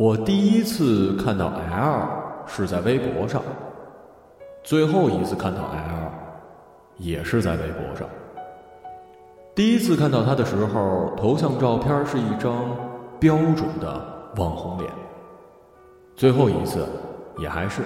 [0.00, 2.08] 我第一次看到 L
[2.46, 3.42] 是在微博上，
[4.64, 6.10] 最后一次看到 L
[6.96, 8.08] 也是在微博上。
[9.54, 12.64] 第一次看到他的时候，头像照片是一张
[13.18, 14.02] 标准的
[14.36, 14.90] 网红脸。
[16.16, 16.86] 最后一次
[17.36, 17.82] 也还是。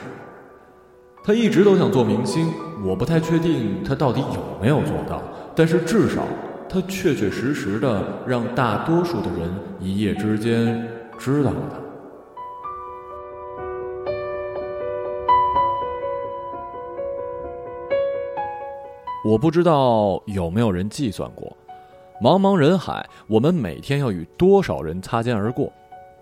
[1.25, 2.49] 他一直都想做明星，
[2.85, 5.21] 我不太确定他到底有没有做到，
[5.53, 6.23] 但是至少
[6.69, 10.89] 他确确实实的让大多数的人一夜之间
[11.19, 11.84] 知道了他。
[19.25, 21.57] 我不知道有没有人计算过，
[22.21, 25.73] 茫茫人海，我们每天要与多少人擦肩而过，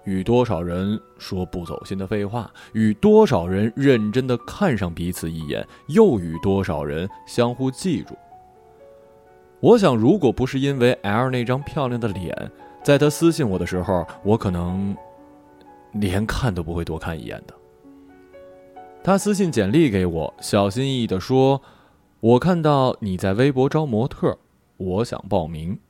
[0.05, 8.15] 与多少人说不走心的废话，与多少人认真的看上彼此一眼，又与多少人相互记住。
[9.59, 12.53] 我想，如果不是因为 L 那张漂亮的脸，
[12.85, 14.97] 在他私信我的时候，我可能
[15.95, 17.55] 连看都不会多看一眼的。
[19.03, 21.61] 他私信简历给我，小心翼翼的说。
[22.23, 24.39] 我看到你在微博招模特，
[24.77, 25.81] 我想报名。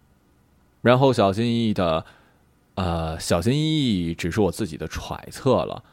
[0.81, 2.07] 然后小心翼翼的，
[2.75, 5.85] 呃，小心翼翼只是我自己的揣测了，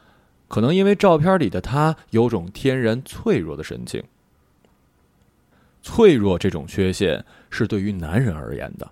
[0.48, 4.02] 可能因为照片里的他有种天然脆弱的神情。
[5.82, 8.90] 脆弱这种缺陷是对于男人而言的，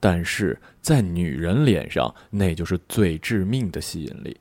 [0.00, 4.34] 但是在女人脸上，那就是最致命的吸引力。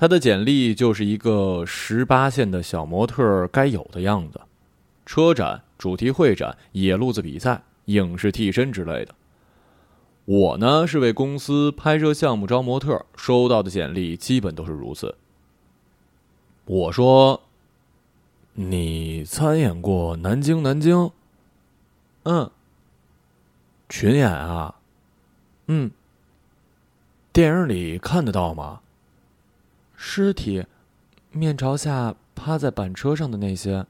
[0.00, 4.40] 他的简历就是一个十八线的小模特该有的样子，
[5.04, 9.14] 车展、主题会展、野路子比赛、影视替身之类的。
[10.24, 15.14] 我呢是为公司拍摄项目招模特，收到的简历基本都是如此。
[16.64, 17.42] 我说
[18.56, 20.96] ：“你参演过《南京南京》？
[22.22, 22.50] 嗯。
[23.90, 24.76] 群演啊？
[25.66, 25.90] 嗯。
[27.34, 28.80] 电影里看得到吗？”
[30.02, 30.64] 尸体，
[31.30, 33.84] 面朝下趴在板车上的那些，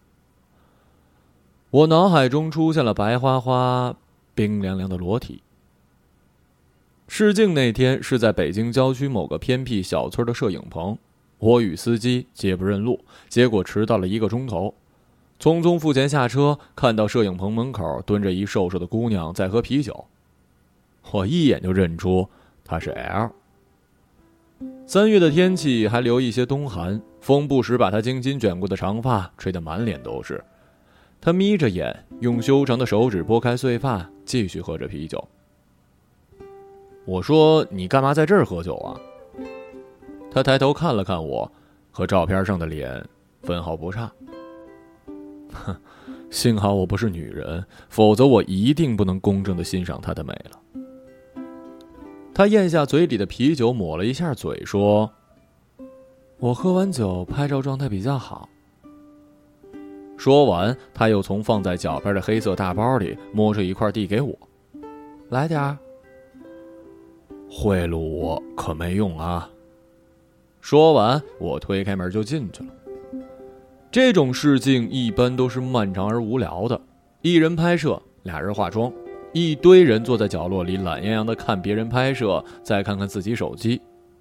[1.70, 3.94] 我脑海中出现了白花花、
[4.34, 5.40] 冰凉凉的裸体。
[7.06, 10.98] 试镜那天是在北京郊区某个偏僻小村的摄影棚，
[11.38, 14.74] 我与司机皆不认路，结果迟到了一个钟头。
[15.38, 20.06] 匆匆付钱下车，看到摄影棚门口蹲着一瘦瘦的姑娘在喝啤酒，
[21.12, 22.28] 我一眼就认出
[22.64, 23.30] 她是 L。
[24.86, 30.42] 三月的天气还留一些冬寒，风不时把他精心卷过的长发吹得满脸都是。
[31.20, 35.22] 他眯着眼，用修长的手指拨开碎发，继续喝着啤酒。
[37.04, 38.98] 我说：“你干嘛在这儿喝酒啊？”
[40.32, 41.50] 他抬头看了看我，
[41.90, 43.04] 和照片上的脸
[43.42, 44.10] 分毫不差。
[45.52, 45.76] 哼，
[46.30, 50.82] 幸好我不是女人，否则我一定不能公正的欣赏她的美了。
[52.40, 55.12] 他咽下嘴里的啤酒，抹了一下嘴，说
[56.40, 58.48] ：“我喝完酒拍照状态比较好。”
[60.16, 64.34] 说完，他又从放在脚边的黑色大包里摸出一块递给我
[65.28, 65.76] ：“来点儿。”
[67.50, 69.46] 贿赂我可没用啊！
[70.62, 72.70] 说完，我推开门就进去了。
[73.90, 76.80] 这种试镜一般都是漫长而无聊的，
[77.20, 78.90] 一人拍摄，俩人化妆。
[79.32, 83.80] 一堆人坐在角落里，懒洋洋的看别人拍摄，再看看自己手机，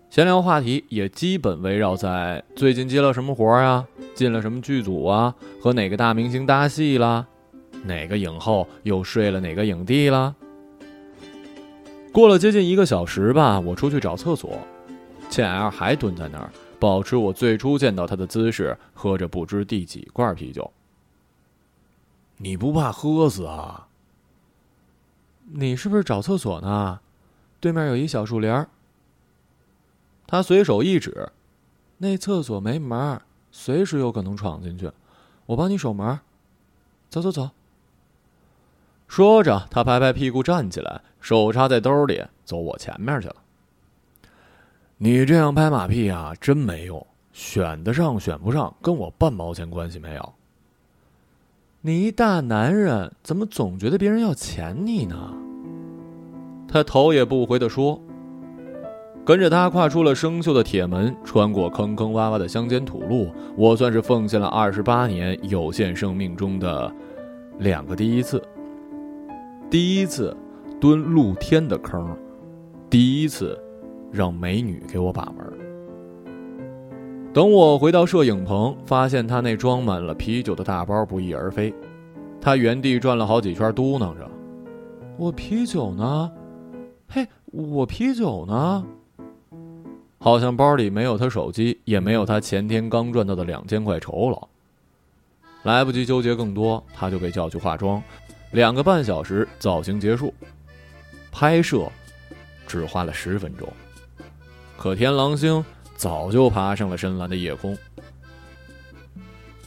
[0.10, 7.26] 闲聊话题也基本围绕在最近接了什么活儿啊，进了什么剧组啊，和哪个大明星搭戏啦，
[7.84, 10.36] 哪个影后又睡了哪个影帝啦。
[12.12, 14.60] 过了接近一个小时吧，我出去找厕所，
[15.30, 20.72] 倩 L 还蹲在那儿，保持我最初见到他的姿势，喝着不知第几罐啤酒。
[22.38, 23.88] 你不怕喝死啊？
[25.52, 27.00] 你是不是找厕所呢？
[27.60, 28.68] 对面有一小树林儿。
[30.28, 31.32] 他随手一指，
[31.98, 33.20] 那厕所没门，
[33.52, 34.92] 随时有可能闯进去。
[35.48, 36.20] 我帮你守门。
[37.10, 37.50] 走走走。
[39.08, 43.36] 说着，他拍拍屁股站起来，手插在兜里，走我前面去了。
[44.98, 47.06] 你这样拍马屁啊，真没用。
[47.34, 50.34] 选得上选不上，跟我半毛钱关系没有。
[51.82, 55.34] 你一大男人，怎么总觉得别人要钱你呢？
[56.72, 58.00] 他头也不回地说。
[59.26, 66.92] 跟着他跨出了生锈的铁门，穿过坑坑洼洼的乡间土路，我算是奉献了二十八年有限生命中的
[67.60, 68.42] 两个第一次。
[69.70, 70.36] 第一次
[70.80, 72.18] 蹲露天的坑，
[72.90, 73.56] 第一次
[74.12, 75.46] 让美女给我把门。
[77.32, 81.72] 等我回到摄影棚，发现他那装满了啤酒的大包不翼而飞。
[82.42, 84.28] 他原地转了好几圈，嘟囔着
[85.20, 86.32] ：“我啤酒呢？
[87.10, 88.86] 嘿，我啤酒呢？”
[90.22, 94.48] 好像包里没有他手机，也没有他前天刚赚到的两千块酬劳。
[95.64, 98.04] 来不及纠结更多，他就被叫去化妆，
[98.52, 100.34] 两个半小时造型结束，
[101.32, 101.90] 拍摄
[102.68, 103.68] 只花了十分钟。
[104.78, 105.64] 可天狼星
[105.96, 107.78] 早就爬上了深蓝的夜空。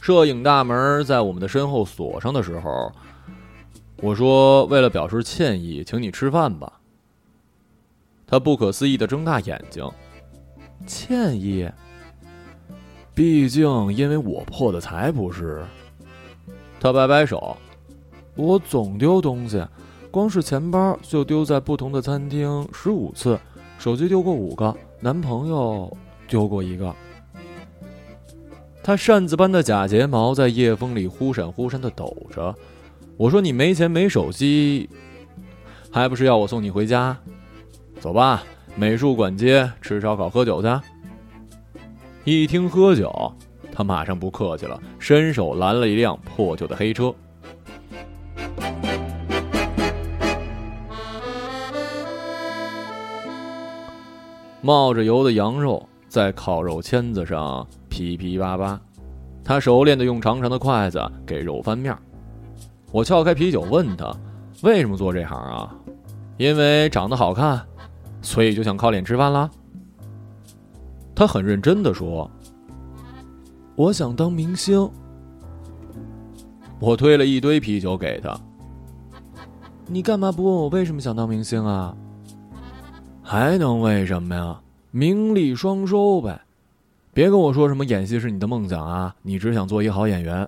[0.01, 2.91] 摄影大门在我们的身后锁上的时候，
[3.97, 6.79] 我说：“为了表示歉意，请你吃饭吧。”
[8.33, 9.87] 他不可思议的睁大眼睛
[10.87, 11.69] ：“歉意？
[13.13, 15.63] 毕竟因为我破的财不是。”
[16.81, 17.55] 他摆摆手
[18.33, 19.63] ：“我总丢东西，
[20.09, 23.39] 光是钱包就丢在不同的餐厅十五次，
[23.77, 25.95] 手机丢过五个。”男朋友
[26.27, 26.91] 丢过一个，
[28.81, 32.55] 他扇子般的假睫毛在夜风里忽闪忽闪的抖着。
[33.15, 34.89] 我说：“你没钱没手机，
[35.91, 37.15] 还不是要我送你回家？
[38.03, 38.43] 走吧，
[38.75, 40.67] 美术馆街吃烧烤喝酒去。”
[42.29, 43.33] 一听喝酒，
[43.71, 47.15] 他马上不客气了，伸手拦了一辆破旧的黑车。
[54.59, 58.77] 冒着油的羊肉在烤肉签子上噼噼叭叭，
[59.45, 61.97] 他熟练的用长长的筷子给肉翻面。
[62.91, 64.13] 我撬开啤酒问他
[64.61, 65.73] ：“为什么做这行啊？
[66.35, 67.63] 因为长得好看，
[68.23, 69.47] 所以就想靠脸吃饭啦？”
[71.13, 72.27] 他很认真的说
[73.77, 74.89] ：“我想当明星。”
[76.81, 78.35] 我推了一堆啤酒给他
[79.85, 81.95] ：“你干嘛不问我为什么想当明星啊？”
[83.21, 84.59] 还能为什么呀？
[84.91, 86.41] 名利双收呗！
[87.13, 89.15] 别跟我说什么演戏是你的梦想啊！
[89.21, 90.47] 你只想做一好演员。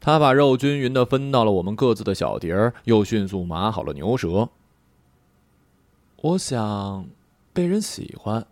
[0.00, 4.48] 他把肉均匀的分到了我们各自的小碟儿，又迅速码好了牛舌。
[6.24, 7.06] 我想
[7.52, 8.46] 被人喜欢。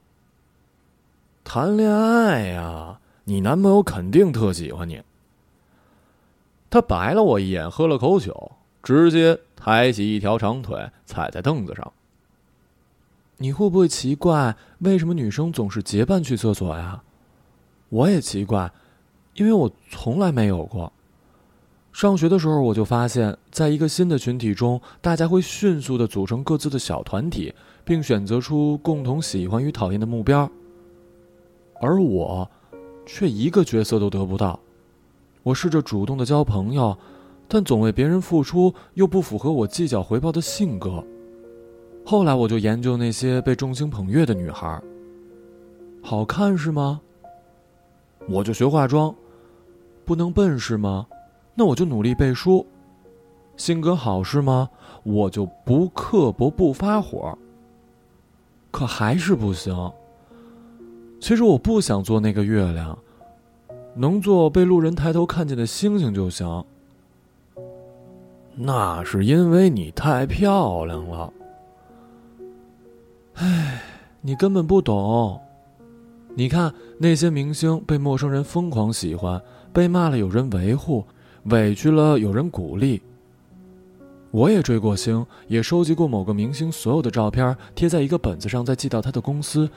[1.43, 5.01] 谈恋爱呀，你男朋友肯定特喜欢你。
[6.69, 8.53] 他白了我一眼，喝了口酒，
[8.83, 11.91] 直接抬起一条长腿，踩在凳子上。
[13.39, 17.03] 你会不会奇怪，为什么女生总是结伴去厕所呀？
[17.89, 18.71] 我也奇怪，
[19.33, 20.93] 因为我从来没有过。
[21.93, 27.55] 上学的时候，我就发现，在一个新的群体中，大家会迅速的组成各自的小团体，
[27.85, 30.51] 并选择出共同喜欢与讨厌的目标。
[31.81, 32.51] 而我，
[33.05, 34.59] 却一个角色都得不到。
[35.43, 36.97] 我试着主动的交朋友，
[37.47, 41.05] 但总为别人付出，又不符合我计较回报的性格。
[42.07, 44.81] 后来我就研究那些被众星捧月的女孩。
[46.01, 47.01] 好看是吗？
[48.29, 49.15] 我就学化妆。
[50.05, 51.07] 不能笨是吗？
[51.55, 52.67] 那我就努力背书。
[53.57, 54.69] 性格好是吗？
[55.03, 57.37] 我就不刻薄不发火。
[58.71, 59.93] 可还是不行。
[61.21, 62.99] 其实我不想做那个月亮，
[63.95, 66.65] 能做被路人抬头看见的星星就行。
[68.55, 71.33] 那是因为你太漂亮了。
[73.35, 73.83] 唉，
[74.21, 75.41] 你根本不懂。
[76.35, 79.41] 你看那些明星被陌生人疯狂喜欢，
[79.73, 81.05] 被骂了有人维护，
[81.45, 83.01] 委屈了有人鼓励。
[84.31, 89.69] 我也追过星，也收集过某个明星所有的照片，贴在一个本子上，再寄到他的公司。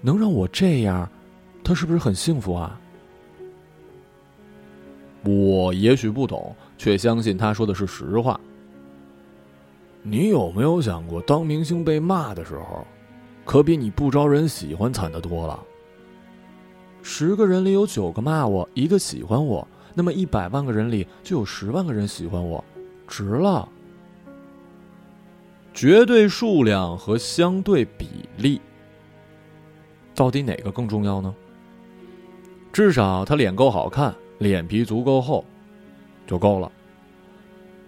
[0.00, 1.06] 能让我这样，
[1.62, 2.80] 他是不是很幸福啊？
[5.24, 8.40] 我也许不懂，却相信他说的是实话。
[10.02, 12.86] 你有没有想过，当明星被骂的时候，
[13.44, 15.62] 可比你不招人喜欢惨的多了。
[17.02, 19.68] 十个人里有九个骂我，一个喜欢我，
[20.00, 22.64] 那么一百万个人里就有十万个人喜欢我，
[23.06, 23.68] 值了。
[25.74, 28.62] 绝对数量和相对比例，
[30.14, 31.34] 到底哪个更重要呢？
[32.72, 35.44] 至少他脸够好看，脸皮足够厚，
[36.26, 36.72] 就够了。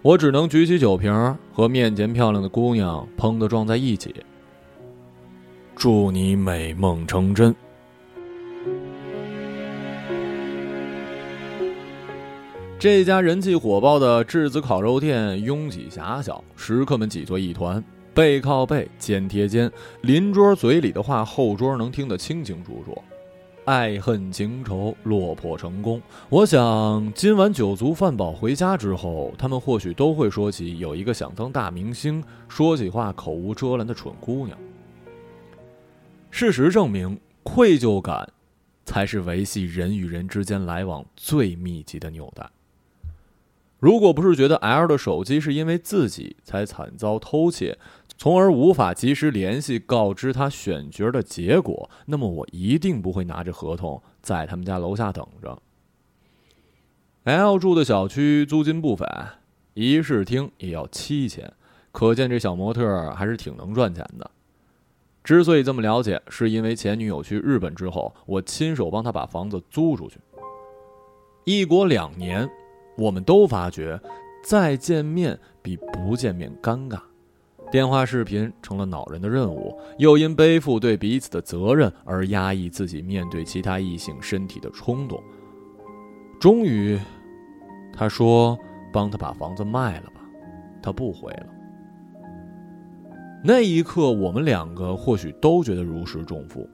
[0.03, 4.15] 我只能举起酒瓶和面前漂亮的姑娘砰的撞在一起。
[5.75, 7.55] 祝你美梦成真。
[12.83, 17.81] 这家人气火爆的质子烤肉店拥挤狭小，食客们挤作一团，
[18.13, 19.71] 背靠背，肩贴肩，
[20.01, 23.01] 邻桌嘴里的话，后桌能听得清清楚楚。
[23.63, 26.01] 爱恨情仇，落魄成功。
[26.27, 34.57] 我想，今晚酒足饭饱回家之后，他们或许都会说起有一个想当大明星、说起话口无遮拦的蠢姑娘。
[36.29, 38.29] 事实证明，愧疚感
[38.83, 42.45] 才是维系人与人之间来往最密集的纽带。
[43.83, 47.77] 如果不是觉得 L 的手机是因为自己才惨遭偷窃，
[48.17, 55.61] 从而无法及时联系告知他选角的结果，那么我一定不会拿着合同在他们家楼下等着。
[57.25, 59.05] L 住的小区租金不菲，
[59.73, 61.51] 一室厅也要七千，
[61.91, 64.31] 可见这小模特还是挺能赚钱的。
[65.25, 70.21] 之所以这么了解，是因为前女友去日本之后，我亲手帮她把房子租出去。
[71.43, 72.49] 一国两年。
[72.95, 73.99] 我们都发觉，
[74.43, 76.99] 再见面比不见面尴尬，
[77.71, 85.21] 电话视频成了恼人的任务，又因背负对彼此的责任而压抑自己面对其他异性身体的冲动。
[86.39, 86.99] 终于，
[87.93, 88.57] 他说
[88.91, 90.21] ：“帮他把房子卖了吧。”
[90.83, 91.47] 他不回了。
[93.43, 96.69] 那一刻，我们两个或许都觉得如释重负。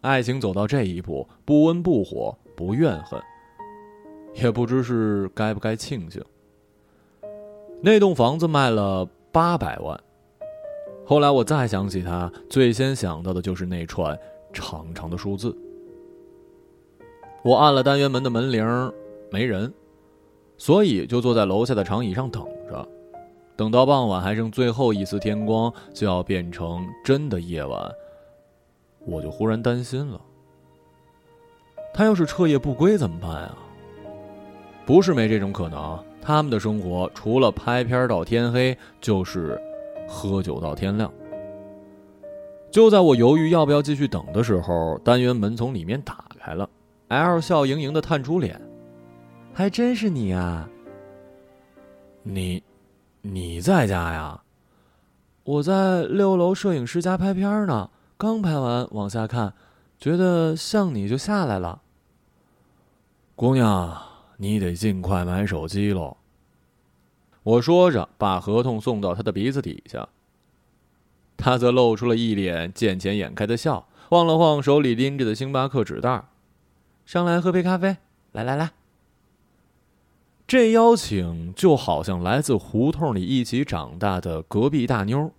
[0.00, 3.20] 爱情走到这一步，不温不火，不怨恨。
[4.34, 6.22] 也不知是该不该庆幸。
[7.82, 9.98] 那栋房子卖了八百万。
[11.06, 14.16] 后来我再想起他，最先想到的就是那串
[14.52, 15.56] 长长的数字。
[17.42, 18.92] 我按了单元门的门铃，
[19.30, 19.72] 没人，
[20.56, 22.88] 所以就坐在楼下的长椅上等着。
[23.56, 27.90] 等到傍晚还剩最后一丝天光，就要变成真的夜晚，
[29.06, 30.20] 我就忽然担心了。
[31.92, 33.58] 他要是彻夜不归怎么办啊？
[34.90, 39.56] 不是没这种可能，他们的生活除了拍片到天黑，就是
[40.08, 41.08] 喝酒到天亮。
[42.72, 46.68] 就在我犹豫要不要继续等的时候，单元门从里面打开了
[47.06, 48.60] ，L 笑盈盈的探出脸
[49.54, 50.68] ：“还真是你啊！
[52.24, 52.60] 你，
[53.22, 54.42] 你在家呀？
[55.44, 59.54] 我在六楼摄影师家拍片呢，刚拍完往下看，
[60.00, 61.80] 觉得像你就下来了。
[63.36, 63.96] 姑娘。”
[64.42, 66.16] 你得尽快买手机喽。
[67.42, 70.08] 我说着，把合同送到他的鼻子底下。
[71.36, 76.24] 他则露出了一脸见钱眼开的笑，晃了晃手里拎着的星巴克纸袋
[77.04, 77.98] 上来喝杯咖啡。
[78.32, 78.70] 来来来。”
[80.48, 85.30] 这邀请就好像来自胡同里一起长大的隔壁大妞，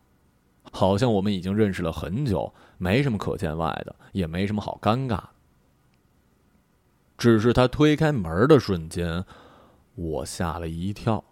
[0.72, 5.20] 好像我们已经认识了很久，没什么可见外的，也没什么好尴尬。
[7.22, 9.24] 只是他推开门的瞬间，
[9.94, 11.24] 我吓了一跳。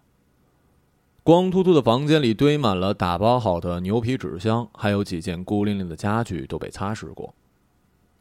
[1.24, 7.34] 光秃秃的房间里堆满了打包好的牛皮纸箱，还有几件孤零零的家具都被擦拭过。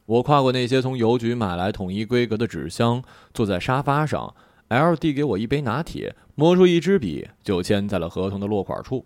[0.07, 3.03] 我跨过那些从邮局买来统一规格的纸箱，
[3.35, 4.33] 坐在沙发上。
[4.69, 9.05] L 递给我一杯拿铁，摸出一支笔，就签在了合同的落款处。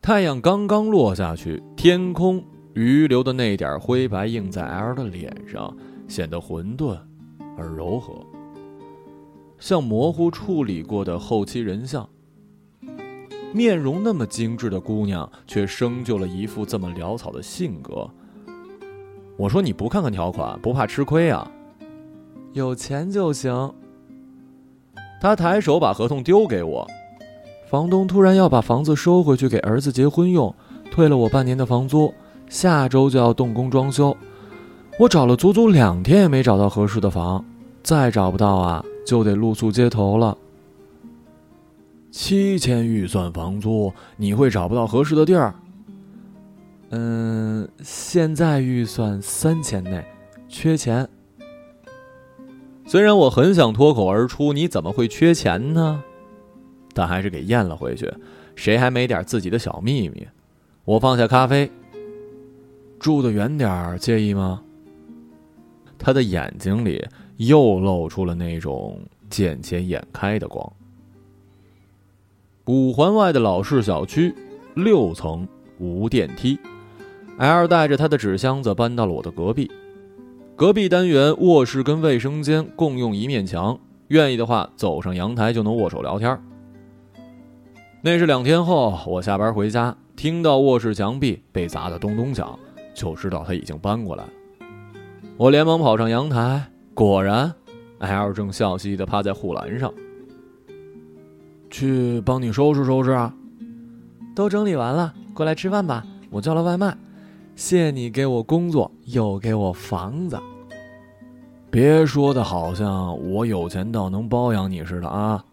[0.00, 2.42] 太阳刚刚落下去，天空
[2.72, 5.76] 余留的那点灰白映在 L 的脸上。
[6.08, 6.98] 显得混沌
[7.56, 8.14] 而柔和，
[9.60, 12.08] 像模糊处理过的后期人像。
[13.52, 18.08] 面容那么精致的姑娘，却生就了一副这么潦草的性格。
[19.36, 21.50] 我说：“你不看看条款，不怕吃亏啊？”
[22.52, 23.72] 有钱就行。
[25.20, 26.86] 他抬手把合同丢给我。
[27.70, 30.54] 房东突然要把房子收回去给儿子结婚用，
[30.90, 32.12] 退了我半年的房租，
[32.48, 34.16] 下周就要动工装修。
[34.98, 37.44] 我找了足足两天也没找到合适的房，
[37.84, 40.36] 再找不到啊，就得露宿街头了。
[42.10, 45.54] 七千预算房租，你会找不到合适的地儿？
[46.90, 50.04] 嗯，现在预算三千内，
[50.48, 51.08] 缺钱。
[52.84, 56.02] 虽然我很想脱口而出“你怎么会缺钱呢”，
[56.92, 58.12] 但还是给咽了回去。
[58.56, 60.26] 谁还没点自己的小秘密？
[60.84, 61.70] 我放下咖啡，
[62.98, 64.62] 住的远点儿，介意吗？
[65.98, 67.04] 他的眼睛里
[67.36, 70.72] 又露出了那种见钱眼开的光。
[72.66, 74.34] 五环外的老式小区，
[74.74, 75.46] 六层
[75.78, 76.58] 无电梯。
[77.38, 79.70] L 带着他的纸箱子搬到了我的隔壁。
[80.56, 83.78] 隔壁单元卧室跟卫生间共用一面墙，
[84.08, 86.38] 愿意的话走上阳台就能握手聊天。
[88.02, 92.58] 那是两天后，我下班回家，听到卧室墙壁被砸得咚咚响，
[92.92, 94.24] 就知道他已经搬过来。
[95.38, 97.54] 我连忙跑上阳台，果然
[98.00, 99.94] ，L 正笑嘻嘻的趴在护栏上。
[101.70, 103.32] 去帮你收拾收拾啊！
[104.34, 106.04] 都整理完了，过来吃饭吧。
[106.30, 106.92] 我叫了外卖，
[107.54, 110.36] 谢你给我工作，又给我房子。
[111.70, 115.44] 别说的好像我有钱到能包养你似的啊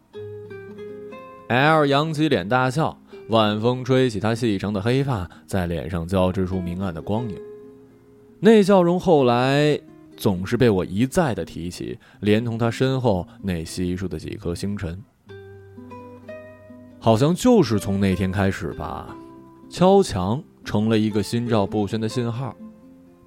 [1.50, 2.98] ！L 扬起脸大笑，
[3.30, 7.38] 晚风吹起他细长的黑发，在脸上交织出明暗的光影。
[8.39, 9.80] 那笑容后来
[10.15, 15.01] 总是被我一再的提起，连同他身后那稀疏的几颗星辰。
[17.00, 19.15] 好像就是从那天开始吧，
[19.70, 22.56] 敲墙成了一个心照不宣的信号。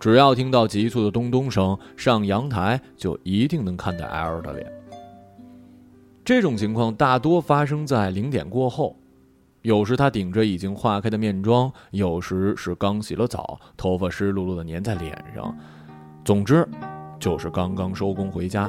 [0.01, 4.73] 只要听到急促的咚咚声，上阳台就一定能看到 L 的脸。
[6.25, 8.98] 这种情况大多发生在零点过后，
[9.69, 15.55] 有时他顶着已经化开的面妆，有时是刚洗了澡，头发湿漉漉的粘在脸上。
[16.25, 16.67] 总之，
[17.21, 18.67] 就是刚刚收工回家，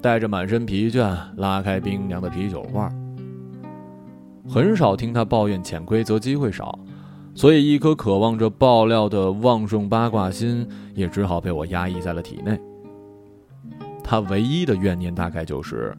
[0.00, 2.88] 带着满身疲倦，拉开冰凉的啤酒罐。
[4.48, 6.78] 很少听他抱怨潜规则机会少。
[7.34, 12.56] 所以，一颗渴望着爆料的旺盛八卦心，也只好被我压抑在了体内。
[14.04, 15.98] 他唯一的怨念大概就是，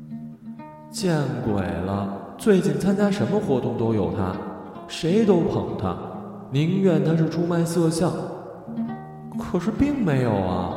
[0.89, 2.23] 见鬼了！
[2.37, 4.35] 最近参加什么活动都有他，
[4.87, 5.95] 谁都捧他，
[6.51, 8.11] 宁愿他是出卖色相。
[9.39, 10.73] 可是并没有啊！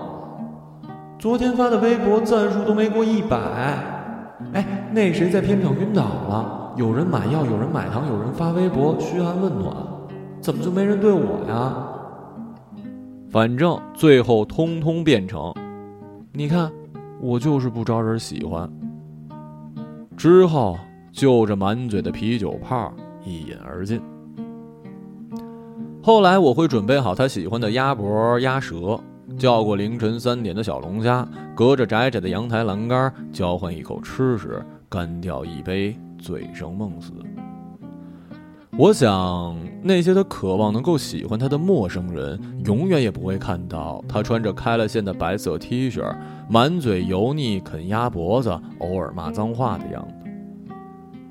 [1.19, 3.37] 昨天发的微博赞数都没过一百。
[4.53, 6.73] 哎，那谁在片场晕倒了？
[6.77, 9.75] 有人买药，有人买糖，有人发微博嘘寒问暖。
[10.41, 11.75] 怎么就没人对我呀？
[13.31, 15.55] 反正最后通通变成，
[16.33, 16.71] 你看，
[17.21, 18.71] 我就是不招人喜欢。
[20.17, 20.77] 之后
[21.13, 22.93] 就着满嘴的啤酒泡
[23.25, 24.01] 一饮而尽。
[26.03, 28.99] 后来我会准备好他喜欢的鸭脖、鸭舌，
[29.37, 37.13] 叫过凌晨三点的小龙虾，隔着窄窄的阳台栏杆交换一口吃食，干掉一杯，醉生梦死。
[38.79, 46.03] 我想，那些他渴望能够喜欢他的陌生人，永远也不会看到他穿着开了线的白色 T 恤，
[46.49, 48.49] 满嘴油腻啃鸭脖子，
[48.79, 50.20] 偶尔骂脏话的样子。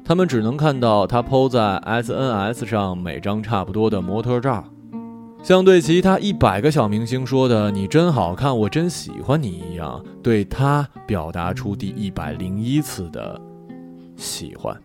[0.10, 4.64] 他们只能看到他 PO 在 SNS 上每张差不多的模特照，
[5.44, 13.40] 像对其他一百个小明星说的“你真好看，我真喜欢你”一样，对他表达出第一百零一次的
[14.16, 14.76] 喜欢。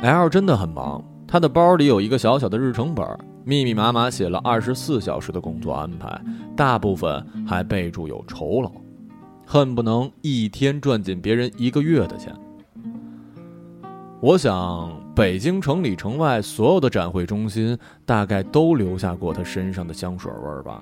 [0.00, 3.06] L 真的很忙，他的包里有一个小小的日程本，
[3.44, 6.18] 密密麻麻写了二十四小时的工作安排，
[6.56, 8.72] 大部分还备注有酬劳，
[9.46, 12.34] 恨不能一天赚进别人一个月的钱。
[14.22, 20.80] 我想，北京城里城外所有的展会中心，大概都留下过他身上的香水味儿吧。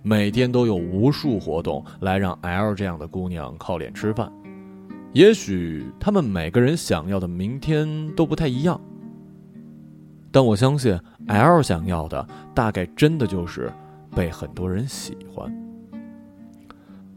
[0.00, 4.32] 每天都有无数活动来让 L 这样的姑娘靠脸吃饭。
[5.12, 8.80] 也许他们每个人想要的明天都不太一样，
[10.32, 13.70] 但我相信 L 想要的大概真的就是
[14.16, 15.54] 被很多人喜欢。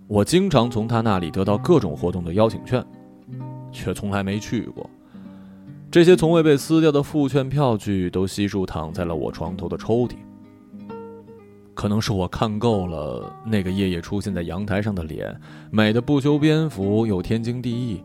[0.05, 2.85] 我经常从他那里得到各种活动的邀请券，
[3.71, 4.89] 却从来没去过。
[5.93, 10.15] 这些从未被撕掉的附券票据都悉数躺在了我床头的抽屉。
[11.75, 18.03] 可能是我看够了那个夜夜出现在阳台上的脸，美的不修边幅又天经地义，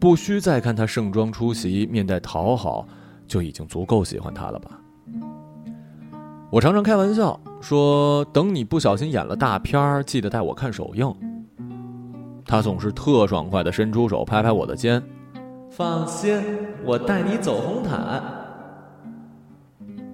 [0.00, 2.84] 不需再看他盛装出席、面带讨好，
[3.28, 4.80] 就已经足够喜欢他了吧？
[6.50, 11.14] 我常常开玩笑说，等你不小心演了大片儿，记得带我看首映。
[12.44, 15.00] 他总是特爽快地伸出手拍拍我的肩，
[15.70, 16.40] 放心，
[16.84, 18.22] 我带你走红毯。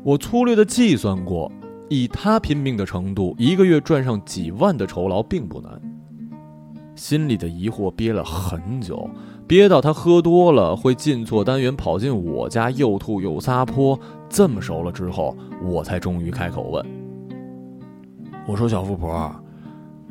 [0.02, 1.50] 我粗略的计算过。
[1.90, 5.80] 以他拼命的程度，一个月赚上几万的酬劳并不难。
[6.96, 9.08] 心里的疑惑憋了很久，
[9.46, 13.98] 憋到他喝多了会进错单元，跑进我家又吐又撒泼，
[14.30, 16.84] 这么熟了之后，我才终于开口问
[18.48, 19.30] ：“我说小富婆，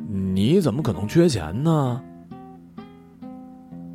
[0.08, 2.00] 你怎么可能缺钱呢？”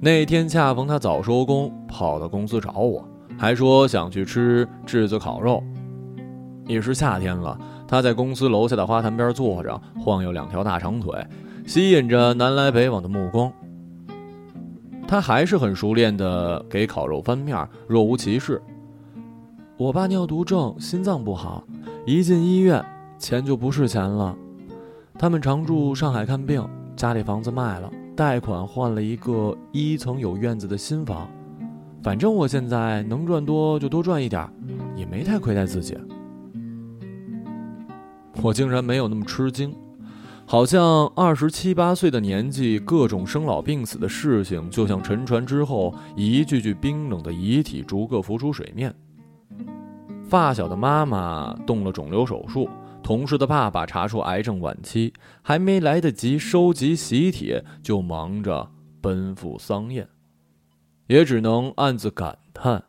[0.02, 3.06] 那天恰逢他早收工，跑到公司找我，
[3.38, 5.62] 还说想去吃炙子烤肉。
[6.66, 11.14] 也是夏天了，他在公司楼下的花坛边坐着，晃悠两条大长腿，
[11.66, 13.52] 吸引着南来北往的目光。
[15.06, 18.62] 他还是很熟练的给烤肉翻面，若无其事。
[19.76, 21.64] 我爸尿毒症，心脏不好，
[22.06, 22.84] 一进医院
[23.18, 24.34] 钱就不是钱了。
[25.18, 31.26] 他们常住上海看病，家里房子卖了，贷款换了一个一层有院子的新房。
[32.04, 34.46] 反正我现在能赚多就多赚一点，
[34.94, 35.98] 也没太亏待自己。
[38.42, 39.74] 我竟然没有那么吃惊，
[40.46, 48.94] 好像二十七八岁的年纪，各种生老病死的事情，就像沉船之后一具具冰冷的遗体逐个浮出水面。
[50.28, 52.68] 发小的妈妈动了肿瘤手术，
[53.10, 58.70] 同事的爸爸查出癌症晚期，还没来得及收集喜帖，就忙着
[59.02, 60.08] 奔赴丧宴，
[61.08, 62.84] 也只能暗自感叹，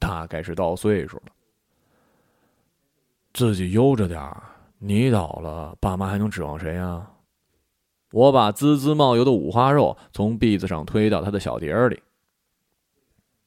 [0.00, 1.26] 大概是到岁数了。
[3.32, 4.42] 自己悠着点儿，
[4.80, 7.08] 你倒了，爸妈还能指望谁呀？
[8.10, 12.02] 我把滋滋冒油的五花肉从篦子上推到他的小碟儿里。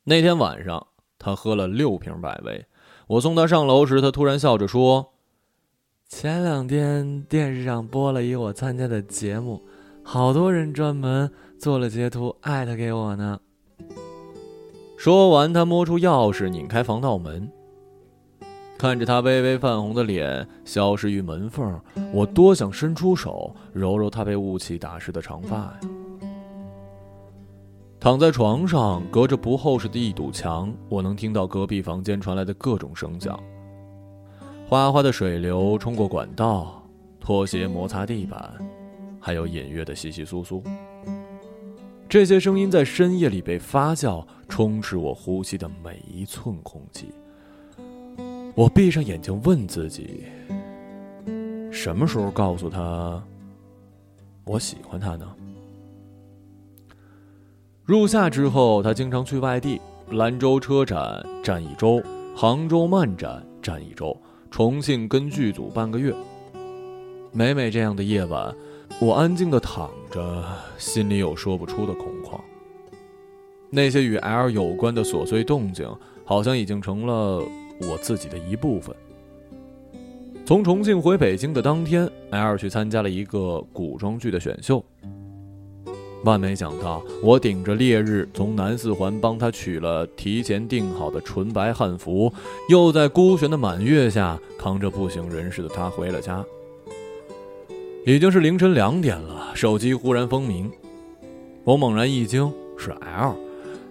[0.05, 2.65] 那天晚上，他喝了六瓶百威。
[3.07, 5.15] 我送他上楼时，他突然笑着说
[6.09, 9.61] ：“前两天电视上播了一我参加的节目，
[10.03, 13.39] 好多人专门做了截图艾特给我呢。”
[14.97, 17.49] 说完，他摸出钥匙，拧开防盗门。
[18.77, 21.79] 看着他微微泛红的脸消失于门缝，
[22.11, 25.79] 我多想伸出手揉揉他被雾气打湿的长发呀。
[27.99, 33.39] 躺在床上，隔着不厚实的一堵墙，我能听到隔壁房间传来的各种声响：
[34.69, 36.87] 哗哗的水流冲过管道，
[37.19, 38.53] 拖鞋摩擦地板，
[39.19, 40.61] 还有隐约的窸窸窣窣。
[42.07, 47.09] 这些声音在深夜里被发酵，充斥我呼吸的每一寸空气。
[48.53, 50.25] 我闭上眼睛，问自己：
[51.71, 53.23] 什么时候告诉他
[54.43, 55.27] 我喜欢他呢？
[57.85, 61.99] 入夏之后，他经常去外地，兰州车展站一周，
[62.35, 64.15] 杭州漫展站一周，
[64.51, 66.13] 重庆跟剧组半个月。
[67.31, 68.53] 每每这样的夜晚，
[68.99, 70.43] 我安静的躺着，
[70.77, 72.39] 心里有说不出的空旷。
[73.69, 75.87] 那些与 L 有关的琐碎动静，
[76.25, 77.37] 好像已经成了
[77.81, 78.95] 我自己的一部分。
[80.43, 84.83] 从重庆回北京的当天，L 去参加了一个古装剧的选秀。
[86.25, 92.31] 万没想到，我顶着烈日从南四环帮他取了提前订好的纯白汉服，
[92.67, 96.43] 又在孤悬的满月下扛着不省人事的他回了家。
[98.05, 100.69] 已经是凌晨两点了，手机忽然蜂鸣，
[101.63, 103.35] 我猛然一惊，是 L，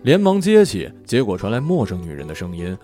[0.03, 2.77] 连忙接起，结果传来陌生女人的声音。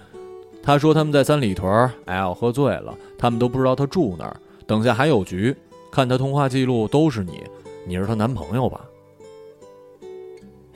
[0.63, 5.55] 她说他们在三里屯，L 喝醉了，他们都不知道他住哪儿，等下还有局。
[5.91, 7.43] 看他通话记录都是你，
[7.87, 8.81] 你是她男朋友吧？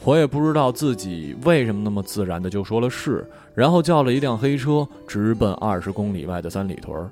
[0.09, 7.11] 我也不知道自己为什么那么自然的就说了是，然后叫了一辆黑车，直奔二十公里外的三里屯。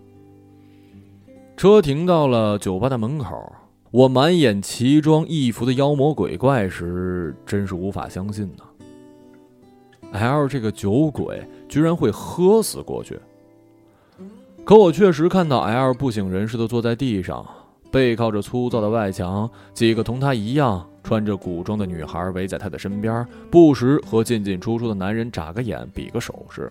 [1.58, 3.52] 车停到了酒吧的门口，
[3.90, 8.64] 我满眼奇装异服的妖魔鬼怪时，真是无法相信呢。
[10.12, 13.20] L 这个酒鬼居然会喝死过去，
[14.64, 17.44] 可我确实看到 L 不省人事的坐在地上，
[17.90, 20.88] 背靠着粗糙的外墙，几个同他一样。
[21.06, 26.68] 穿着古装的女孩围在他的身边，不时和进进出出的男人眨个眼、比个手势。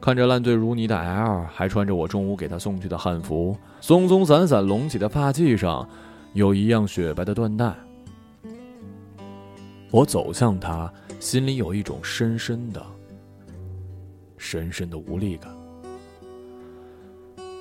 [0.00, 5.88] 看着烂醉如泥的 L，还穿着我中午给他送去的汉服，松松散散隆起的发髻上，
[6.32, 7.72] 有一样雪白的缎带。
[9.92, 12.84] 我走向他，心里有一种深深的、
[14.36, 15.56] 深深的无力感。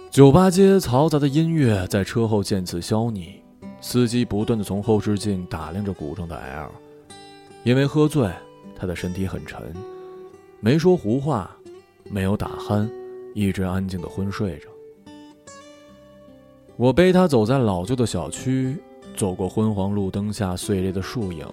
[0.09, 3.36] 酒吧街嘈杂的音乐在车后渐次消弭。
[3.79, 6.71] 司机不断的从后视镜打量着古装的 L，
[7.63, 8.29] 因为喝醉，
[8.75, 9.73] 他的身体很沉，
[10.59, 11.55] 没说胡话，
[12.03, 12.89] 没有打鼾，
[13.33, 14.67] 一直安静的昏睡着。
[16.75, 18.75] 我背他走在老旧的小区，
[19.15, 21.47] 走过昏黄路灯下碎裂的树影，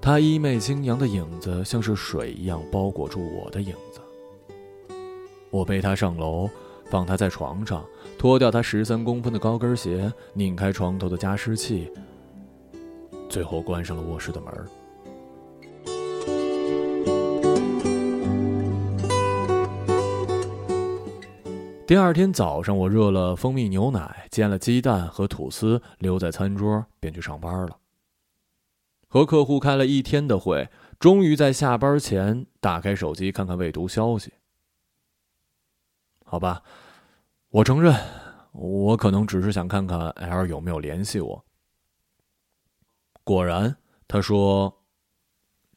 [0.00, 4.00] 他衣袂轻扬的影子像是水一样包裹住我的影子。
[5.50, 6.48] 我背他上楼。
[6.90, 7.82] 放他在床上，
[8.22, 11.90] 脱掉他十三公分的高跟鞋，拧开床头的加湿器，
[13.28, 14.54] 最后关上了卧室的门。
[21.84, 27.76] 第二天早上，我热了蜂蜜牛奶，煎了鸡蛋和吐司，留在餐桌，便去上班了。
[29.08, 30.68] 和客户开了一天的会，
[31.00, 34.32] 终于在下班前打开手机看看未读消息。
[36.24, 36.62] 好吧。
[37.52, 37.94] 我承认，
[38.52, 41.44] 我可能只是想看看 L 有没有联系我。
[43.24, 43.76] 果然，
[44.08, 44.74] 他说：“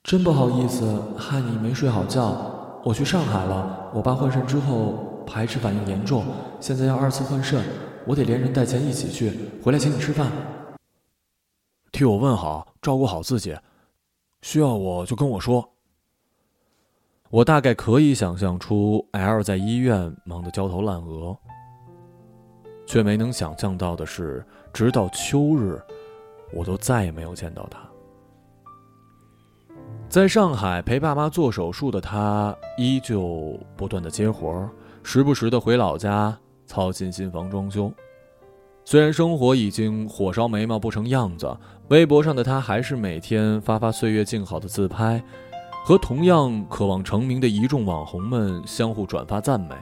[0.02, 2.80] 真不好意思，害你没睡好觉。
[2.82, 6.24] 我去上海了，我爸换肾之后排斥反应严重，
[6.62, 7.62] 现在要二次换肾，
[8.08, 10.32] 我得连人带钱一起去，回来请你吃饭。
[11.92, 13.54] 替我问好，照顾好自己，
[14.44, 15.74] 需要我就跟我说。”
[17.32, 21.38] 我大概可以想象出 L 在医院忙得焦头烂额。
[22.86, 25.82] 却没能想象到的是，直到秋日，
[26.54, 27.80] 我都再也没有见到他。
[30.08, 34.70] 在上海陪爸妈做手术的他，依旧不断的接活儿
[35.04, 37.92] 时不时的回老家操心新房装修。
[38.86, 41.58] 虽然生活已经火烧眉毛不成样子，
[41.90, 45.22] 微博上的他还是每天发发岁月静好的自拍，
[45.84, 49.76] 和同样渴望成名的一众网红们相互转发赞美。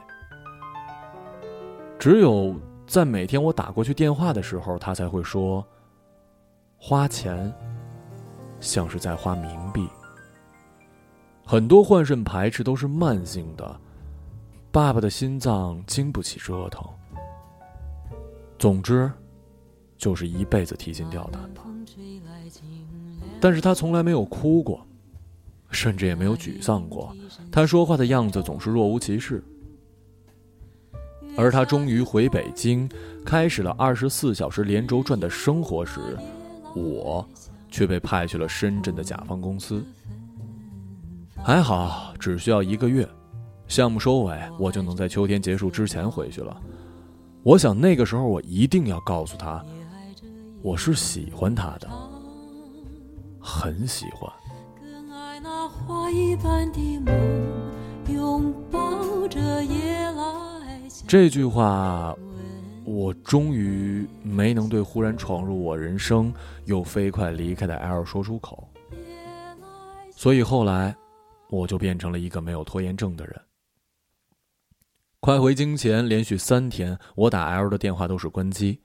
[1.98, 2.54] 只有
[2.86, 5.64] 在每天我打过去电话的时候，他才会说
[6.78, 7.52] ：“花钱
[8.60, 9.88] 像是在花冥币。”
[11.44, 13.80] 很多换肾排斥都是慢性的，
[14.70, 16.82] 爸爸的心脏经不起折腾。
[18.58, 19.10] 总之，
[19.98, 21.60] 就是一辈子提心吊胆的。
[23.40, 24.86] 但是他从来没有哭过，
[25.70, 27.14] 甚至也没有沮丧过。
[27.50, 29.42] 他说话的样子总是若无其事。
[31.36, 32.88] 而他终于回北京，
[33.24, 36.00] 开始了二十四小时连轴转的生活时，
[36.74, 37.26] 我
[37.70, 39.84] 却被派去了深圳的甲方公司。
[41.42, 43.08] 还好，只需要一个月，
[43.66, 46.56] 项目收尾，我就能在秋天结束之前回去了。
[47.42, 49.62] 我想那个时候，我一定要告诉他，
[50.62, 51.88] 我是喜欢他的，
[53.40, 54.32] 很喜欢
[58.06, 60.43] 拥抱着夜郎。
[61.06, 62.16] 这句话，
[62.84, 66.32] 我终于没能对忽然闯入我人生
[66.64, 68.68] 又飞快离开的 L 说出口，
[70.10, 70.94] 所以后来。
[71.50, 73.40] 我就变成了一个没有拖延症的人。
[75.20, 78.80] 快回京前，连续三天，我打 L 的电话都是关机。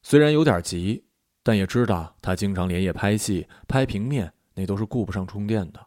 [0.00, 1.04] 虽然有点急，
[1.42, 5.86] 但也知道他经常连夜拍戏、拍平面，那都是顾不上充电的。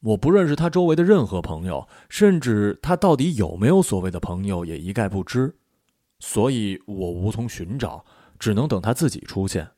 [0.00, 5.56] 我不认识他周围的任何朋友，甚至他到底有没有所谓的朋友也一概不知，
[6.20, 8.04] 所以我无从寻找，
[8.38, 9.68] 只能等他自己出现。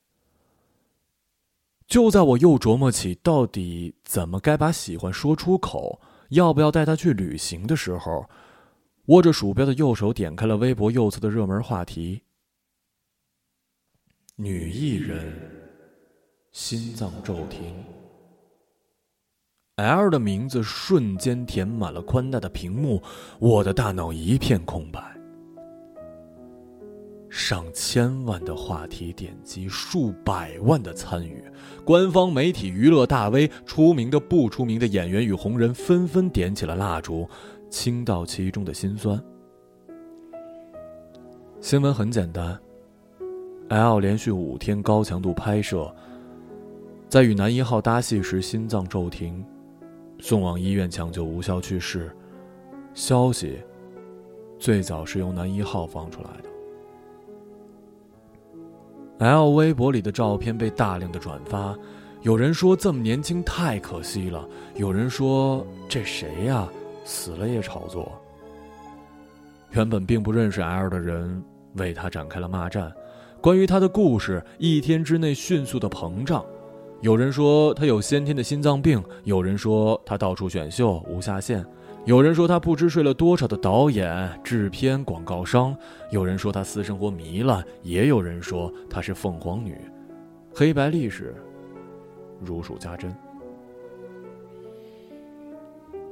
[1.86, 8.28] 就在我又琢磨起到底怎么该把喜欢说出口，要不要带他去旅行的时候，
[9.06, 12.22] 握着鼠标的右手点开了微博右侧的热门话题：
[14.36, 15.32] 女艺人
[16.52, 17.74] 心脏骤停。
[19.80, 23.02] L 的名字瞬间填满了宽大的屏幕，
[23.38, 25.02] 我的大脑一片空白。
[27.28, 31.44] 上千万的话题点击，数百万的参与，
[31.84, 37.28] 官方媒体、娱乐大 V、出名的、不出名的演员与红人纷纷点起了蜡烛，
[37.70, 39.22] 倾倒其中的辛酸。
[41.60, 42.58] 新闻很简单
[43.68, 45.94] ：L 连续五天高强度拍摄，
[47.08, 49.44] 在与男一号搭戏时心脏骤停，
[50.20, 52.14] 送往医院抢救无效去世。
[52.92, 53.58] 消息
[54.58, 56.50] 最早是由男一号放出来的。
[59.18, 61.76] L 微博里的照片被大量的转发，
[62.22, 66.68] 有人说这么年轻太可惜了，有人说这谁呀，
[67.04, 68.10] 死了也炒作。
[69.72, 71.42] 原本并不认识 L 的人
[71.74, 72.92] 为他展开了骂战，
[73.40, 76.44] 关于他的故事一天之内迅速的膨胀，
[77.00, 81.64] 有人说他有先天的心脏病，有人说他到处选秀无下限。
[82.04, 85.74] 有人说他不知睡了多少的导演、制片、广告商；
[86.10, 89.78] 有人说他私生活糜烂；也有人说他是凤凰女。
[90.54, 91.34] 黑白历史
[92.38, 93.14] 如数家珍。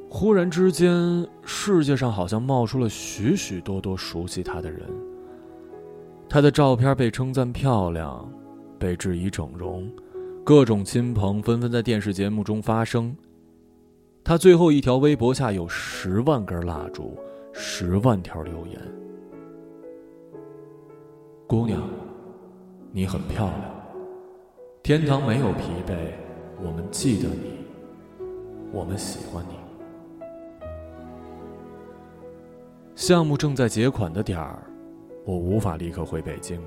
[0.08, 4.88] 忽然之间，世界上好像冒出了许许多多熟悉他的人。
[6.30, 8.26] 他的照片被称赞漂亮，
[8.78, 9.90] 被质疑整容，
[10.48, 13.14] 各种亲朋纷纷在电视节目中发声。
[14.24, 17.18] 他最后一条微博下有十万根蜡烛，
[17.52, 18.80] 十万条留言。
[21.46, 21.82] 姑娘，
[22.92, 23.60] 你很漂亮。
[24.82, 25.94] 天堂没有疲惫，
[26.64, 27.58] 我们记得你，
[28.72, 30.64] 我们喜欢你。
[32.94, 34.62] 项目正在结款的点儿，
[35.26, 36.58] 我无法立刻回北京。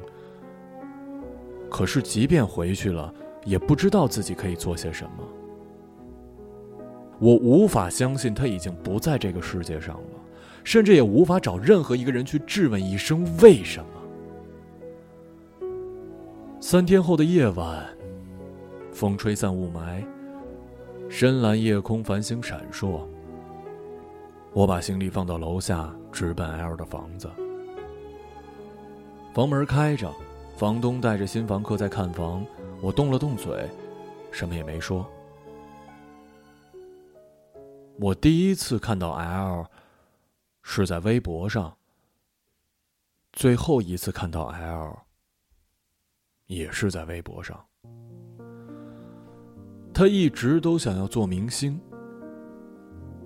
[1.67, 3.11] 可是，即便回去了，
[3.45, 5.23] 也不知道自己可以做些什么。
[7.19, 10.19] 我无法相信他已经不在这个世界上了，
[10.63, 13.85] 甚至也无法找任何一个人去质问一声为什么。
[16.59, 17.85] 三天后的夜晚，
[18.91, 20.03] 风吹散雾霾，
[21.09, 23.01] 深蓝夜空繁星闪烁。
[24.53, 27.29] 我把行李放到楼下，直奔 L 的房子。
[29.33, 30.11] 房门开着，
[30.55, 32.45] 房东带着新房客在看房。
[32.81, 33.69] 我动了动嘴，
[34.31, 35.05] 什么也没说。
[37.99, 39.65] 我第一次看到 L，
[40.63, 41.77] 是在微博上。
[43.33, 44.97] 最后一次看到 L，
[46.47, 47.63] 也是在微博上。
[49.93, 51.79] 他一直都想要做明星。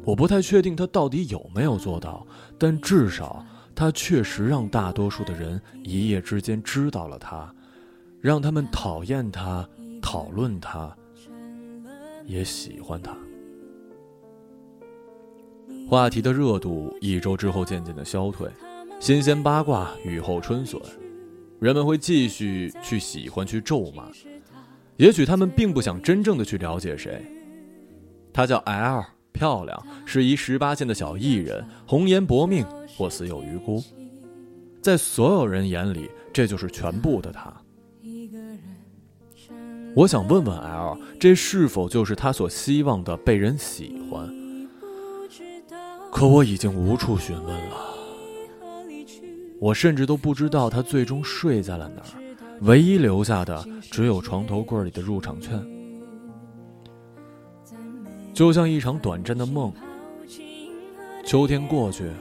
[0.03, 2.27] 我不太确定他到底有没有做到，
[2.59, 3.43] 但至少
[3.75, 7.53] 他确实让大多数的人一夜之间知道了他，
[8.21, 9.67] 让他们讨厌他、
[10.01, 10.95] 讨论他，
[12.25, 13.15] 也喜欢他。
[15.87, 18.49] 话题的热度一周之后渐渐的消退，
[18.99, 20.81] 新鲜八卦，雨后春笋，
[21.59, 24.07] 人们会继续去喜欢，去咒骂。
[24.97, 27.23] 也许他们并不想真正的去了解谁。
[28.31, 33.83] 他叫 L，漂亮，是一十八线的小艺人，红颜薄命或死有余辜。
[34.81, 37.53] 在所有人眼里，这就是全部的他。
[39.93, 44.29] 我想问问 L，这是否就是他所希望的被人喜欢？
[46.11, 47.75] 可我已经无处询问了。
[49.59, 52.21] 我甚至都不知道他最终睡在了哪儿，
[52.61, 55.74] 唯一留下的只有床头柜里的入场券。
[58.35, 59.71] 就像一场短暂的梦。
[61.25, 62.11] 秋天过去，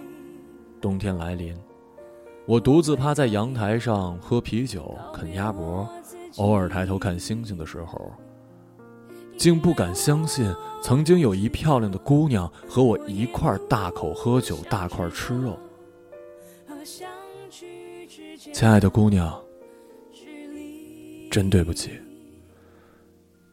[0.81, 1.55] 冬天来临，
[2.46, 5.87] 我独自趴在阳台上喝啤酒、啃鸭脖。
[6.37, 8.12] 偶尔抬头看星星的时候，
[9.37, 15.59] 竟不敢相信，曾经有一漂亮的姑娘和我一块大口喝酒、大块吃肉。
[18.53, 19.40] 亲爱的姑娘，
[21.31, 21.90] 真对不起。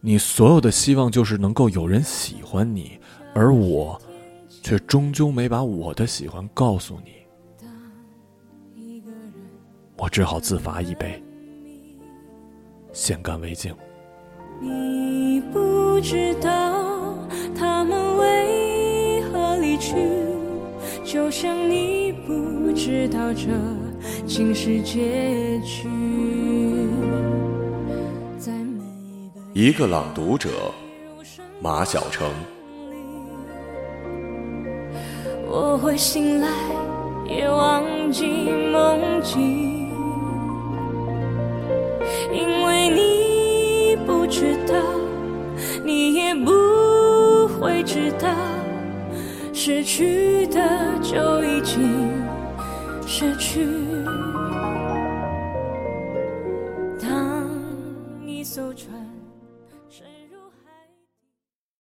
[0.03, 2.99] 你所有的希望就是能够有人喜欢你，
[3.35, 4.01] 而我，
[4.63, 7.11] 却终究没把我的喜欢告诉你。
[9.97, 11.21] 我只好自罚一杯。
[12.91, 13.71] 先干为敬。
[14.59, 17.15] 你不知道
[17.55, 19.95] 他们为何离去，
[21.05, 23.49] 就像你不知道这
[24.25, 26.40] 竟是结局。
[29.53, 30.49] 一个朗读者，
[31.59, 32.25] 马晓成。
[35.45, 36.47] 我会醒来，
[37.27, 37.83] 也忘
[38.13, 38.25] 记
[38.71, 39.91] 梦境。
[42.31, 44.73] 因为你不知道，
[45.83, 48.29] 你也不会知道，
[49.51, 52.09] 失去的就已经
[53.05, 53.67] 失去。
[57.01, 57.49] 当
[58.25, 59.00] 一艘船。